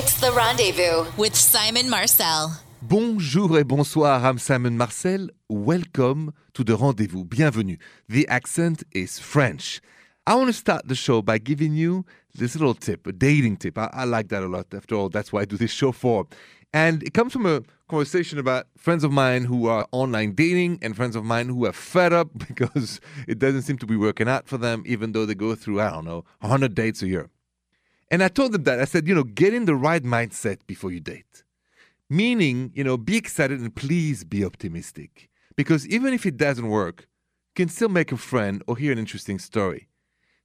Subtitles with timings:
[0.00, 2.52] It's The Rendezvous with Simon Marcel.
[2.80, 5.28] Bonjour et bonsoir, I'm Simon Marcel.
[5.48, 7.24] Welcome to the rendezvous.
[7.24, 7.78] Bienvenue.
[8.08, 9.80] The accent is French.
[10.24, 13.76] I want to start the show by giving you this little tip, a dating tip.
[13.76, 14.72] I, I, like that a lot.
[14.72, 16.28] After all, that's why I do this show for.
[16.72, 20.94] And it comes from a conversation about friends of mine who are online dating and
[20.94, 24.46] friends of mine who are fed up because it doesn't seem to be working out
[24.46, 27.28] for them, even though they go through, I don't know, 100 dates a year.
[28.10, 28.80] And I told them that.
[28.80, 31.44] I said, you know, get in the right mindset before you date.
[32.08, 35.28] Meaning, you know, be excited and please be optimistic.
[35.56, 38.98] Because even if it doesn't work, you can still make a friend or hear an
[38.98, 39.88] interesting story.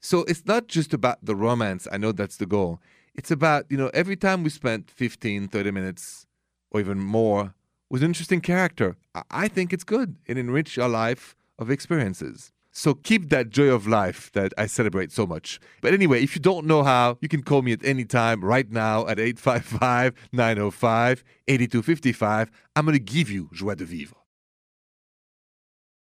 [0.01, 1.87] So it's not just about the romance.
[1.89, 2.81] I know that's the goal.
[3.15, 6.25] It's about, you know, every time we spent 15, 30 minutes
[6.71, 7.53] or even more
[7.89, 8.97] with an interesting character,
[9.31, 10.17] I think it's good.
[10.25, 12.51] It enriches our life of experiences.
[12.75, 15.59] So keep that joy of life that I celebrate so much.
[15.81, 18.69] But anyway, if you don't know how, you can call me at any time right
[18.69, 22.51] now at 855 905 8255.
[22.75, 24.15] I'm going to give you joie de vivre.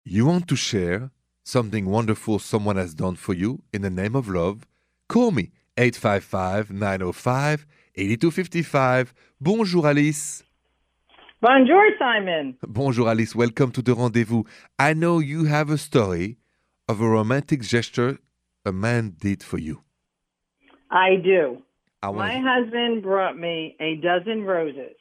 [0.03, 1.11] You want to share
[1.43, 4.67] something wonderful someone has done for you in the name of love?
[5.07, 9.13] Call me 855 905 8255.
[9.39, 10.43] Bonjour, Alice.
[11.41, 12.57] Bonjour, Simon.
[12.61, 13.33] Bonjour, Alice.
[13.33, 14.43] Welcome to the rendezvous.
[14.77, 16.37] I know you have a story
[16.87, 18.19] of a romantic gesture
[18.65, 19.83] a man did for you?
[20.89, 21.61] I do.
[22.01, 24.95] I My husband brought me a dozen roses.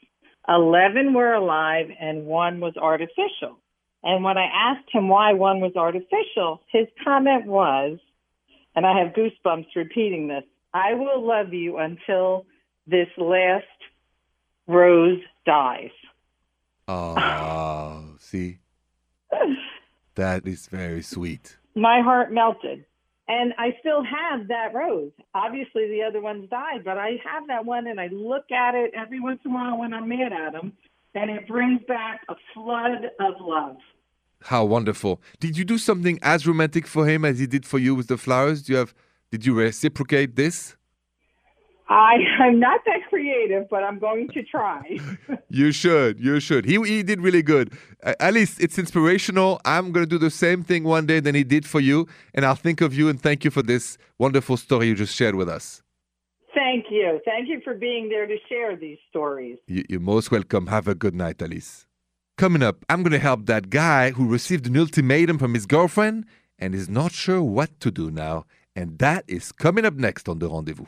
[0.49, 3.59] Eleven were alive and one was artificial.
[4.03, 7.99] And when I asked him why one was artificial, his comment was,
[8.77, 12.47] and I have goosebumps repeating this I will love you until
[12.87, 13.65] this last
[14.67, 15.91] rose dies.
[16.89, 18.59] Oh, see?
[20.15, 22.85] That is very sweet my heart melted.
[23.29, 25.11] And I still have that rose.
[25.35, 28.93] Obviously, the other ones died, but I have that one, and I look at it
[28.95, 30.73] every once in a while when I'm mad at him,
[31.15, 33.77] and it brings back a flood of love.
[34.43, 35.21] How wonderful!
[35.41, 38.17] Did you do something as romantic for him as he did for you with the
[38.17, 38.63] flowers?
[38.63, 38.95] Do you have?
[39.33, 40.77] Did you reciprocate this?
[41.89, 44.99] I am not that creative, but I'm going to try.
[45.49, 46.21] you should.
[46.21, 46.65] You should.
[46.65, 47.73] He, he did really good.
[48.03, 49.61] Uh, at least it's inspirational.
[49.65, 52.07] I'm going to do the same thing one day than he did for you.
[52.35, 55.35] And I'll think of you and thank you for this wonderful story you just shared
[55.35, 55.83] with us.
[56.55, 57.21] Thank you.
[57.25, 59.59] Thank you for being there to share these stories.
[59.67, 60.69] You, you're most welcome.
[60.69, 61.87] Have a good night, Alice.
[62.39, 66.27] Coming up, I'm going to help that guy who received an ultimatum from his girlfriend
[66.59, 68.47] and is not sure what to do now.
[68.75, 70.87] And that is coming up next on The Rendezvous.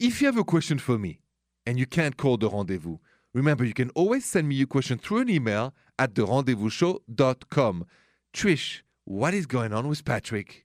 [0.00, 1.20] If you have a question for me
[1.66, 2.96] and you can't call the rendezvous,
[3.34, 7.84] remember you can always send me your question through an email at therendezvousshow.com.
[8.32, 10.64] Trish, what is going on with Patrick?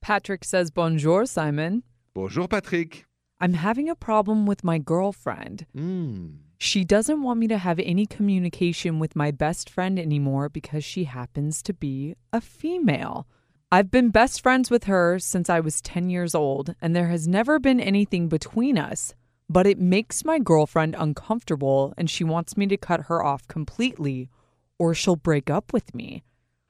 [0.00, 1.82] Patrick says, Bonjour, Simon.
[2.14, 3.06] Bonjour, Patrick.
[3.40, 5.66] I'm having a problem with my girlfriend.
[5.76, 6.36] Mm.
[6.56, 11.04] She doesn't want me to have any communication with my best friend anymore because she
[11.04, 13.26] happens to be a female.
[13.72, 17.26] I've been best friends with her since I was 10 years old, and there has
[17.26, 19.12] never been anything between us.
[19.48, 24.30] But it makes my girlfriend uncomfortable, and she wants me to cut her off completely,
[24.78, 26.22] or she'll break up with me.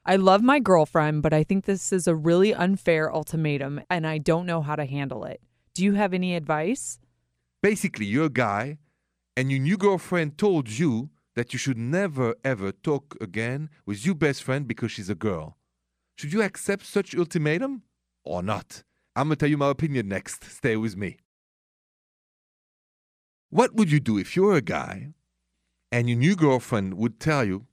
[0.05, 4.17] I love my girlfriend, but I think this is a really unfair ultimatum, and I
[4.17, 5.39] don't know how to handle it.
[5.75, 6.97] Do you have any advice?
[7.61, 8.79] Basically, you're a guy,
[9.35, 14.15] and your new girlfriend told you that you should never ever talk again with your
[14.15, 15.56] best friend because she's a girl.
[16.17, 17.83] Should you accept such ultimatum
[18.23, 18.83] or not?
[19.15, 20.43] I'm to tell you my opinion next.
[20.45, 21.17] Stay with me.
[23.51, 25.09] What would you do if you're a guy
[25.91, 27.67] and your new girlfriend would tell you,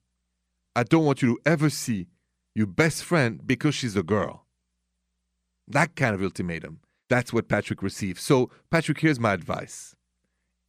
[0.76, 2.08] I don't want you to ever see
[2.54, 4.44] your best friend because she's a girl?
[5.66, 6.80] That kind of ultimatum.
[7.08, 8.20] That's what Patrick received.
[8.20, 9.96] So, Patrick, here's my advice.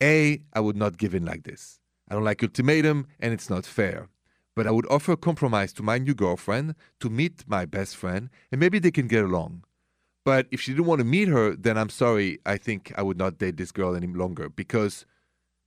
[0.02, 1.82] A, I would not give in like this.
[2.10, 4.08] I don't like ultimatum and it's not fair
[4.56, 8.30] but I would offer a compromise to my new girlfriend to meet my best friend,
[8.52, 9.64] and maybe they can get along.
[10.24, 13.18] But if she didn't want to meet her, then I'm sorry, I think I would
[13.18, 15.06] not date this girl any longer because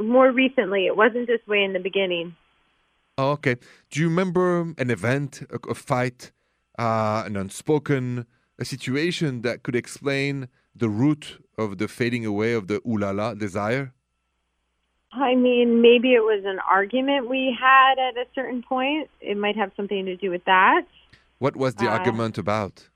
[0.00, 2.34] More recently, it wasn't this way in the beginning.
[3.18, 3.56] Oh, okay.
[3.90, 6.32] Do you remember an event, a, a fight,
[6.78, 8.26] uh, an unspoken,
[8.58, 13.10] a situation that could explain the root of the fading away of the ooh la
[13.10, 13.94] la desire?
[15.12, 19.08] I mean, maybe it was an argument we had at a certain point.
[19.20, 20.82] It might have something to do with that.
[21.38, 22.90] What was the Uh, argument about?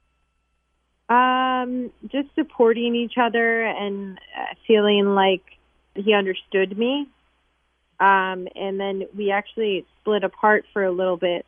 [1.09, 5.43] Um, just supporting each other and uh, feeling like
[5.95, 7.09] he understood me.
[8.01, 11.45] Um, and then we actually split apart for a little bit,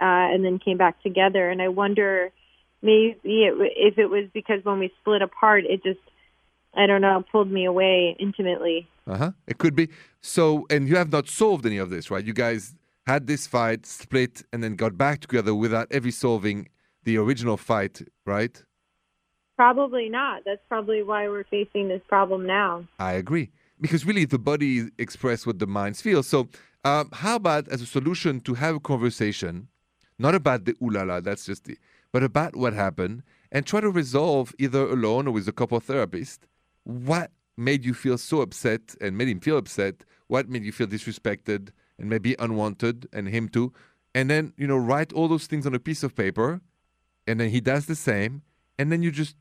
[0.00, 1.48] uh, and then came back together.
[1.48, 2.30] And I wonder,
[2.82, 6.00] maybe it, if it was because when we split apart, it just,
[6.74, 8.88] I don't know, pulled me away intimately.
[9.06, 9.32] Uh huh.
[9.46, 9.88] It could be.
[10.20, 12.24] So, and you have not solved any of this, right?
[12.24, 12.74] You guys
[13.06, 16.68] had this fight, split, and then got back together without ever solving
[17.04, 18.62] the original fight, right?
[19.56, 20.42] Probably not.
[20.44, 22.84] That's probably why we're facing this problem now.
[22.98, 23.50] I agree.
[23.82, 26.22] Because really, the body expresses what the minds feel.
[26.22, 26.48] So,
[26.84, 29.68] um, how about as a solution to have a conversation,
[30.18, 31.76] not about the ooh la la, that's just the,
[32.12, 36.46] but about what happened, and try to resolve either alone or with a couple therapist
[36.84, 40.86] what made you feel so upset and made him feel upset, what made you feel
[40.86, 43.72] disrespected and maybe unwanted, and him too.
[44.14, 46.60] And then, you know, write all those things on a piece of paper,
[47.26, 48.42] and then he does the same,
[48.78, 49.36] and then you just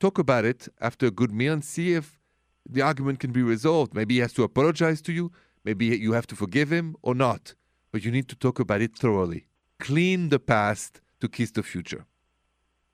[0.00, 2.19] talk about it after a good meal and see if
[2.68, 3.94] the argument can be resolved.
[3.94, 5.32] Maybe he has to apologize to you,
[5.64, 7.54] maybe you have to forgive him or not,
[7.92, 9.46] but you need to talk about it thoroughly.
[9.78, 12.06] Clean the past to kiss the future.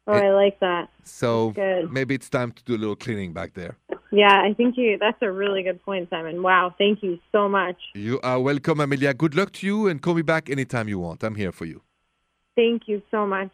[0.08, 0.88] Oh, I like that.
[1.02, 1.52] So
[1.90, 3.76] maybe it's time to do a little cleaning back there.
[4.12, 4.98] Yeah, I think you.
[4.98, 6.42] That's a really good point, Simon.
[6.42, 7.76] Wow, thank you so much.
[7.94, 9.14] You are welcome, Amelia.
[9.14, 11.24] Good luck to you and call me back anytime you want.
[11.24, 11.82] I'm here for you.
[12.54, 13.50] Thank you so much.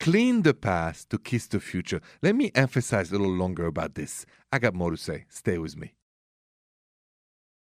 [0.00, 2.00] Clean the past to kiss the future.
[2.22, 4.26] Let me emphasize a little longer about this.
[4.52, 5.24] I got more to say.
[5.28, 5.94] Stay with me.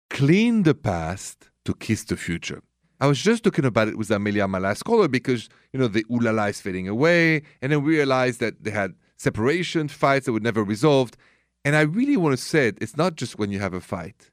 [0.10, 2.62] Clean the past to kiss the future.
[3.02, 6.06] I was just talking about it with Amelia, my last caller, because, you know, the
[6.12, 7.44] ooh la la is fading away.
[7.62, 11.16] And then we realized that they had separation, fights that were never resolved.
[11.64, 14.32] And I really want to say it, it's not just when you have a fight,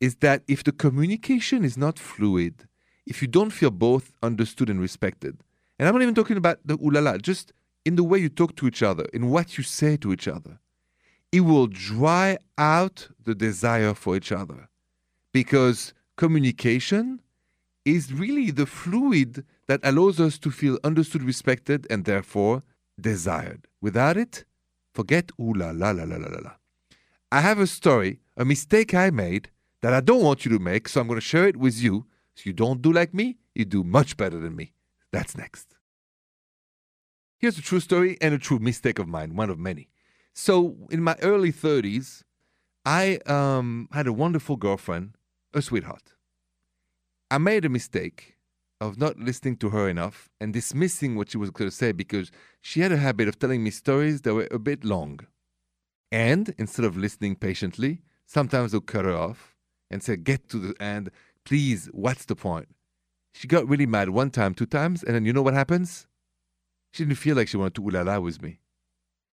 [0.00, 2.68] is that if the communication is not fluid,
[3.06, 5.38] if you don't feel both understood and respected,
[5.78, 7.52] and I'm not even talking about the ooh la la, just
[7.84, 10.58] in the way you talk to each other, in what you say to each other,
[11.32, 14.68] it will dry out the desire for each other.
[15.32, 17.20] Because communication
[17.84, 22.62] is really the fluid that allows us to feel understood, respected, and therefore
[23.00, 23.66] desired.
[23.80, 24.44] Without it,
[24.94, 26.52] forget ooh la la la la la la la.
[27.30, 29.50] I have a story, a mistake I made
[29.82, 32.06] that I don't want you to make, so I'm going to share it with you.
[32.34, 34.72] So you don't do like me, you do much better than me.
[35.12, 35.76] That's next.
[37.38, 39.88] Here's a true story and a true mistake of mine, one of many.
[40.32, 42.22] So, in my early 30s,
[42.84, 45.16] I um, had a wonderful girlfriend,
[45.52, 46.14] a sweetheart.
[47.30, 48.36] I made a mistake
[48.80, 52.30] of not listening to her enough and dismissing what she was going to say because
[52.60, 55.20] she had a habit of telling me stories that were a bit long.
[56.12, 59.56] And instead of listening patiently, sometimes I'll cut her off
[59.90, 61.10] and say, Get to the end.
[61.44, 62.68] Please, what's the point?
[63.36, 66.06] She got really mad one time, two times, and then you know what happens?
[66.92, 68.60] She didn't feel like she wanted to ooh la la with me.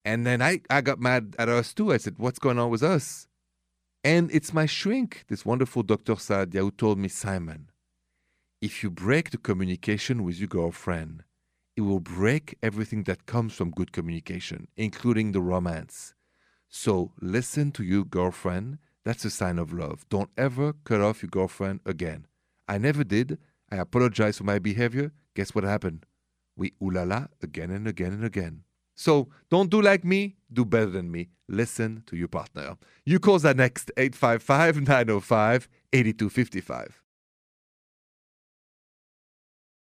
[0.04, 1.92] And then I, I got mad at us too.
[1.92, 3.26] I said, What's going on with us?
[4.04, 6.14] And it's my shrink, this wonderful Dr.
[6.14, 7.70] Sadia, who told me, Simon,
[8.60, 11.24] if you break the communication with your girlfriend,
[11.76, 16.14] it will break everything that comes from good communication, including the romance.
[16.68, 18.78] So listen to your girlfriend.
[19.04, 20.06] That's a sign of love.
[20.08, 22.28] Don't ever cut off your girlfriend again.
[22.68, 23.38] I never did.
[23.70, 25.12] I apologize for my behavior.
[25.34, 26.06] Guess what happened?
[26.56, 28.62] We ooh la la again and again and again.
[28.94, 31.28] So don't do like me, do better than me.
[31.48, 32.76] Listen to your partner.
[33.04, 37.02] You call that next 855 905 8255.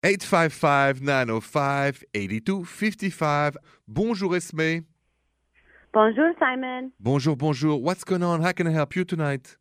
[0.03, 3.57] 855 905 8255.
[3.87, 4.85] Bonjour, Esme.
[5.93, 6.91] Bonjour, Simon.
[6.99, 7.81] Bonjour, bonjour.
[7.81, 8.41] What's going on?
[8.41, 9.57] How can I help you tonight?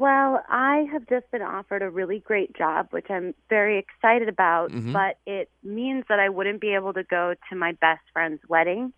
[0.00, 4.70] Well, I have just been offered a really great job, which I'm very excited about,
[4.70, 4.94] Mhm.
[4.94, 8.94] but it means that I wouldn't be able to go to my best friend's wedding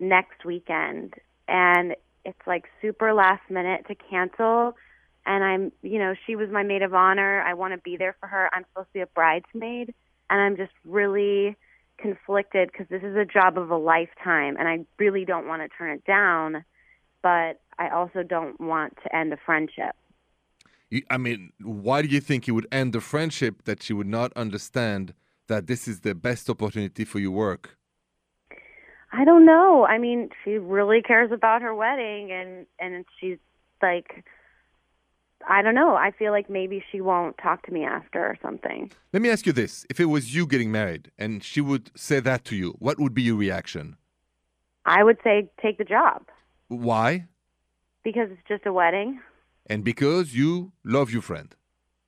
[0.00, 1.14] next weekend.
[1.46, 1.94] And
[2.24, 4.76] it's like super last minute to cancel.
[5.24, 7.40] And I'm, you know, she was my maid of honor.
[7.42, 8.50] I want to be there for her.
[8.52, 9.94] I'm supposed to be a bridesmaid.
[10.30, 11.56] and I'm just really
[11.96, 15.68] conflicted because this is a job of a lifetime, and I really don't want to
[15.68, 16.66] turn it down,
[17.22, 19.96] but I also don't want to end a friendship.
[21.10, 24.32] I mean, why do you think you would end the friendship that she would not
[24.34, 25.12] understand
[25.48, 27.76] that this is the best opportunity for your work?
[29.12, 29.86] I don't know.
[29.86, 33.38] I mean, she really cares about her wedding, and and she's
[33.82, 34.24] like,
[35.48, 35.94] I don't know.
[35.94, 38.90] I feel like maybe she won't talk to me after or something.
[39.12, 42.20] Let me ask you this: If it was you getting married and she would say
[42.20, 43.96] that to you, what would be your reaction?
[44.84, 46.26] I would say take the job
[46.68, 47.26] Why?
[48.04, 49.20] because it's just a wedding.
[49.68, 51.54] And because you love your friend.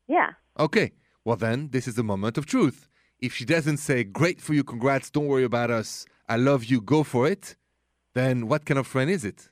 [0.08, 0.30] Yeah.
[0.58, 0.92] Okay.
[1.24, 2.88] Well, then, this is the moment of truth.
[3.18, 6.80] If she doesn't say, Great for you, congrats, don't worry about us, I love you,
[6.80, 7.56] go for it,
[8.14, 9.50] then what kind of friend is it?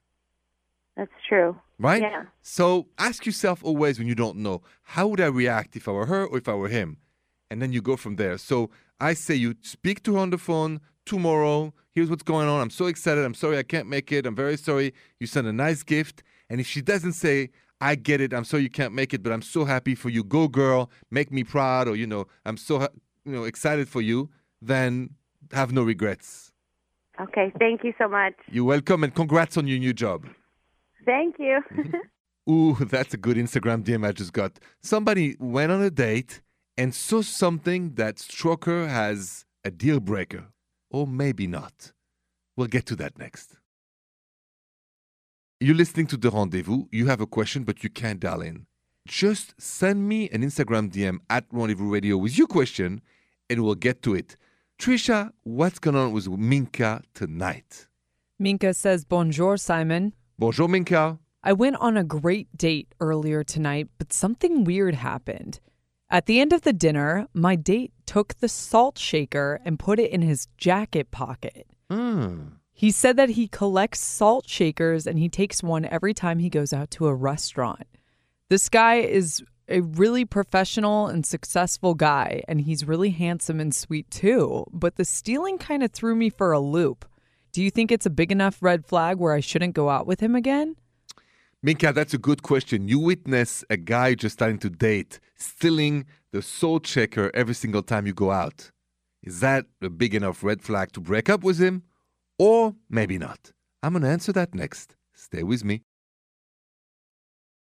[0.97, 1.57] That's true.
[1.79, 2.03] Right?
[2.03, 2.25] Yeah.
[2.43, 6.07] So ask yourself always when you don't know, how would I react if I were
[6.07, 6.97] her or if I were him?
[7.51, 8.37] And then you go from there.
[8.39, 11.73] So I say you speak to her on the phone tomorrow.
[11.93, 12.61] Here's what's going on.
[12.61, 13.25] I'm so excited.
[13.25, 14.27] I'm sorry I can't make it.
[14.27, 14.93] I'm very sorry.
[15.21, 16.25] You send a nice gift.
[16.51, 17.51] And if she doesn't say,
[17.81, 18.33] I get it.
[18.33, 20.25] I'm sorry you can't make it, but I'm so happy for you.
[20.25, 20.91] Go, girl.
[21.11, 21.89] Make me proud.
[21.89, 22.89] Or, you know, I'm so, ha-
[23.25, 24.31] you know, excited for you.
[24.61, 25.11] Then
[25.53, 26.53] have no regrets.
[27.21, 27.53] Okay.
[27.59, 28.35] Thank you so much.
[28.51, 30.27] You're welcome and congrats on your new job.
[31.05, 31.61] Thank you.
[32.51, 34.59] Ooh, that's a good Instagram DM I just got.
[34.83, 36.41] Somebody went on a date
[36.77, 40.47] and saw something that struck her as a deal breaker.
[40.91, 41.93] Or maybe not.
[42.57, 43.58] We'll get to that next.
[45.61, 46.85] You're listening to The Rendezvous.
[46.93, 48.67] You have a question, but you can't dial in.
[49.09, 53.01] Just send me an Instagram DM at Rendezvous Radio with your question,
[53.51, 54.37] and we'll get to it.
[54.79, 57.89] Trisha, what's going on with Minka tonight?
[58.39, 60.15] Minka says, Bonjour, Simon.
[60.39, 61.19] Bonjour, Minka.
[61.43, 65.59] I went on a great date earlier tonight, but something weird happened.
[66.09, 70.13] At the end of the dinner, my date took the salt shaker and put it
[70.13, 71.67] in his jacket pocket.
[71.91, 72.58] Hmm.
[72.79, 76.73] He said that he collects salt shakers and he takes one every time he goes
[76.73, 77.89] out to a restaurant.
[78.51, 84.09] This guy is a really professional and successful guy, and he's really handsome and sweet
[84.13, 84.65] too.
[84.73, 87.05] But the stealing kind of threw me for a loop.
[87.51, 90.21] Do you think it's a big enough red flag where I shouldn't go out with
[90.21, 90.77] him again?
[91.65, 92.87] Minka, that's a good question.
[92.87, 98.07] You witness a guy just starting to date stealing the salt checker every single time
[98.07, 98.71] you go out.
[99.25, 101.83] Is that a big enough red flag to break up with him?
[102.39, 103.53] Or maybe not?
[103.83, 104.97] I'm going to answer that next.
[105.13, 105.83] Stay with me.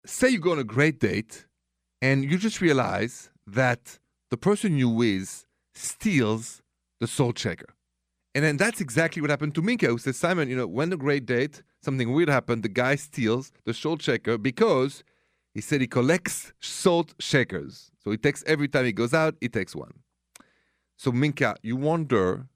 [0.06, 1.46] Say you go on a great date
[2.02, 3.98] and you just realize that
[4.30, 6.62] the person you with steals
[7.00, 7.74] the salt checker.
[8.34, 10.96] And then that's exactly what happened to Minka, who says, Simon, you know, when a
[10.96, 12.62] great date, something weird happened.
[12.62, 15.04] The guy steals the salt shaker because
[15.52, 17.92] he said he collects salt shakers.
[18.02, 19.92] So he takes every time he goes out, he takes one.
[20.96, 22.48] So Minka, you wonder,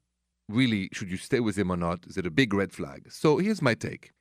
[0.49, 2.05] really, should you stay with him or not?
[2.07, 3.11] Is it a big red flag?
[3.11, 4.11] So here's my take.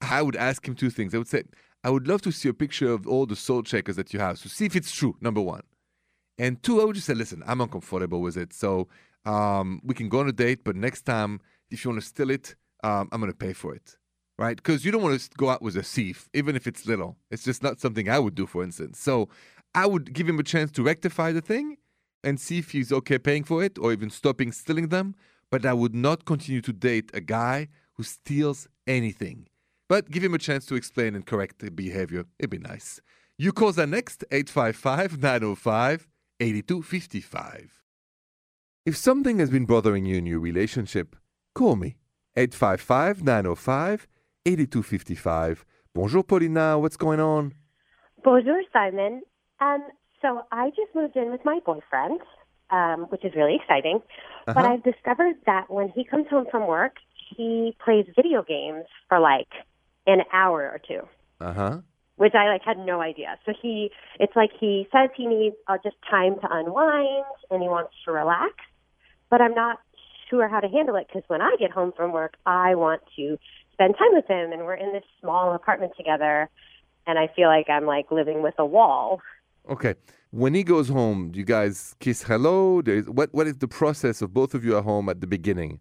[0.00, 1.14] I would ask him two things.
[1.14, 1.44] I would say,
[1.84, 4.40] I would love to see a picture of all the salt checkers that you have
[4.42, 5.62] to see if it's true, number one.
[6.38, 8.52] And two, I would just say, listen, I'm uncomfortable with it.
[8.52, 8.88] So
[9.24, 12.30] um, we can go on a date, but next time, if you want to steal
[12.30, 13.96] it, um, I'm going to pay for it.
[14.38, 14.56] Right?
[14.56, 17.16] Because you don't want to go out with a thief, even if it's little.
[17.30, 18.98] It's just not something I would do, for instance.
[18.98, 19.28] So
[19.74, 21.76] I would give him a chance to rectify the thing
[22.24, 25.14] and see if he's okay paying for it or even stopping stealing them.
[25.52, 29.48] But I would not continue to date a guy who steals anything.
[29.86, 32.24] But give him a chance to explain and correct the behavior.
[32.38, 33.00] It'd be nice.
[33.36, 36.08] You call that next 855 905
[36.40, 37.82] 8255.
[38.86, 41.16] If something has been bothering you in your relationship,
[41.54, 41.96] call me.
[42.34, 44.08] 855 905
[44.46, 45.64] 8255.
[45.94, 46.78] Bonjour, Paulina.
[46.78, 47.52] What's going on?
[48.24, 49.20] Bonjour, Simon.
[49.60, 49.84] Um,
[50.22, 52.20] so I just moved in with my boyfriend,
[52.72, 54.02] um, which is really exciting.
[54.54, 54.66] But Uh-huh.
[54.66, 56.96] I've discovered that when he comes home from work,
[57.36, 59.48] he plays video games for like
[60.06, 61.08] an hour or two,
[61.40, 61.80] Uh huh.
[62.16, 63.38] which I like had no idea.
[63.46, 67.68] So he, it's like he says he needs uh, just time to unwind and he
[67.68, 68.54] wants to relax,
[69.30, 69.78] but I'm not
[70.30, 73.38] sure how to handle it because when I get home from work, I want to
[73.72, 76.48] spend time with him, and we're in this small apartment together,
[77.06, 79.20] and I feel like I'm like living with a wall.
[79.68, 79.94] Okay.
[80.30, 82.80] When he goes home, do you guys kiss hello?
[83.06, 85.80] What What is the process of both of you at home at the beginning?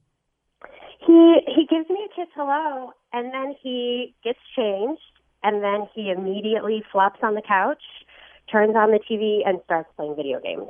[0.99, 5.01] He he gives me a kiss hello, and then he gets changed,
[5.43, 7.81] and then he immediately flops on the couch,
[8.51, 10.67] turns on the TV, and starts playing video games.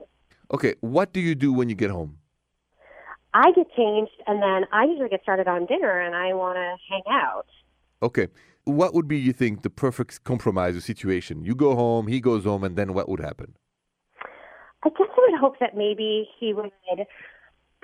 [0.53, 0.75] Okay.
[0.81, 2.17] What do you do when you get home?
[3.33, 6.75] I get changed, and then I usually get started on dinner, and I want to
[6.89, 7.47] hang out.
[8.03, 8.27] Okay.
[8.65, 11.43] What would be, you think, the perfect compromise or situation?
[11.43, 13.55] You go home, he goes home, and then what would happen?
[14.83, 16.71] I guess I would hope that maybe he would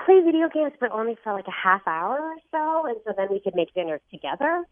[0.06, 3.28] play video games, but only for like a half hour or so, and so then
[3.32, 4.64] we could make dinner together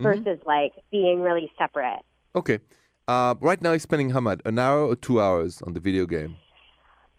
[0.00, 2.00] versus like being really separate.
[2.34, 2.60] Okay.
[3.06, 4.40] Uh, right now, he's spending how much?
[4.44, 6.36] An hour or two hours on the video game?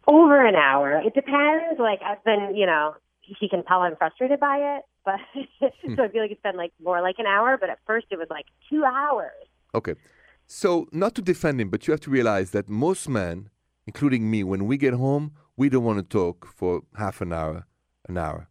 [0.07, 1.01] Over an hour.
[1.05, 1.79] It depends.
[1.79, 5.95] Like I've been, you know, he can tell I'm frustrated by it, but hmm.
[5.95, 7.57] so I feel like it's been like more like an hour.
[7.57, 9.31] But at first, it was like two hours.
[9.75, 9.95] Okay.
[10.51, 13.49] So, not to defend him, but you have to realize that most men,
[13.85, 17.67] including me, when we get home, we don't want to talk for half an hour,
[18.07, 18.49] an hour.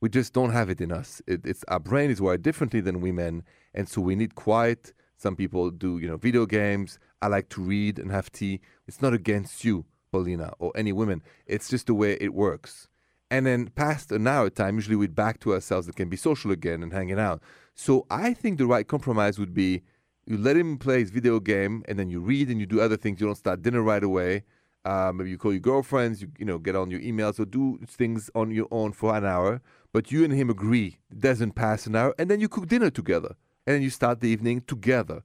[0.00, 1.22] We just don't have it in us.
[1.26, 4.92] It, it's our brain is wired differently than women, and so we need quiet.
[5.18, 6.98] Some people do, you know, video games.
[7.22, 8.60] I like to read and have tea.
[8.88, 11.22] It's not against you, Paulina, or any women.
[11.46, 12.88] It's just the way it works.
[13.30, 16.52] And then past an hour time, usually we're back to ourselves and can be social
[16.52, 17.42] again and hanging out.
[17.74, 19.82] So I think the right compromise would be
[20.26, 22.96] you let him play his video game and then you read and you do other
[22.96, 23.20] things.
[23.20, 24.44] You don't start dinner right away.
[24.84, 27.78] Uh, maybe you call your girlfriends, you, you know, get on your emails or do
[27.86, 29.60] things on your own for an hour.
[29.92, 32.90] But you and him agree it doesn't pass an hour, and then you cook dinner
[32.90, 33.34] together.
[33.66, 35.22] And then you start the evening together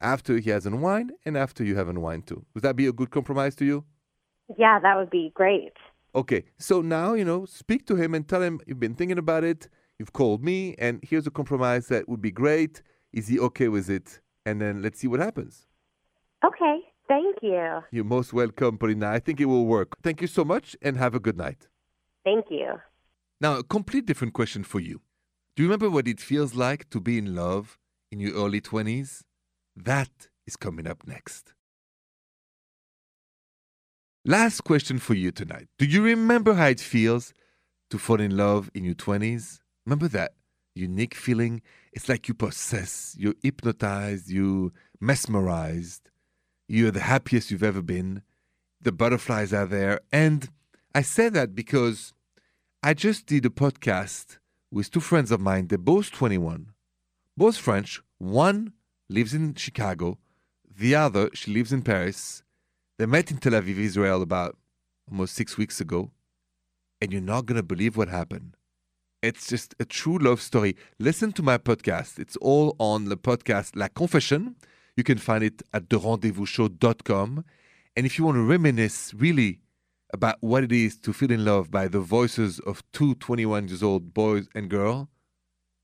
[0.00, 2.46] after he has unwind and after you have unwind too.
[2.54, 3.84] Would that be a good compromise to you?
[4.56, 5.74] Yeah, that would be great.
[6.14, 9.44] Okay, so now, you know, speak to him and tell him you've been thinking about
[9.44, 12.82] it, you've called me, and here's a compromise that would be great.
[13.12, 14.20] Is he okay with it?
[14.46, 15.66] And then let's see what happens.
[16.44, 17.80] Okay, thank you.
[17.90, 19.08] You're most welcome, Paulina.
[19.08, 20.00] I think it will work.
[20.02, 21.68] Thank you so much and have a good night.
[22.24, 22.74] Thank you.
[23.40, 25.02] Now, a complete different question for you.
[25.56, 27.78] Do you remember what it feels like to be in love
[28.10, 29.24] in your early 20s?
[29.76, 31.54] That is coming up next.
[34.24, 35.68] Last question for you tonight.
[35.78, 37.32] Do you remember how it feels
[37.90, 39.60] to fall in love in your 20s?
[39.86, 40.32] Remember that
[40.74, 41.62] unique feeling?
[41.92, 46.10] It's like you possess, you're hypnotized, you mesmerized,
[46.66, 48.22] you're the happiest you've ever been.
[48.80, 50.00] The butterflies are there.
[50.12, 50.50] And
[50.94, 52.12] I say that because
[52.82, 54.38] I just did a podcast
[54.70, 55.68] with two friends of mine.
[55.68, 56.72] They're both 21,
[57.36, 58.00] both French.
[58.18, 58.72] One
[59.08, 60.18] lives in Chicago,
[60.76, 62.42] the other, she lives in Paris.
[62.98, 64.56] They met in Tel Aviv, Israel, about
[65.08, 66.10] almost six weeks ago.
[67.00, 68.56] And you're not going to believe what happened.
[69.22, 70.76] It's just a true love story.
[70.98, 72.18] Listen to my podcast.
[72.18, 74.56] It's all on the podcast La Confession.
[74.96, 77.44] You can find it at therendezvousshow.com.
[77.96, 79.60] And if you want to reminisce really
[80.12, 83.82] about what it is to feel in love by the voices of two 21 years
[83.82, 85.08] old boys and girl,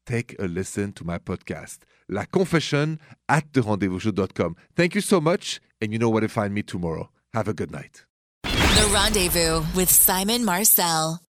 [0.05, 2.99] take a listen to my podcast, La Confession
[3.29, 4.57] at therendezvousshow.com.
[4.75, 7.11] Thank you so much, and you know where to find me tomorrow.
[7.35, 8.05] Have a good night.
[8.43, 11.25] The Rendezvous with Simon Marcel.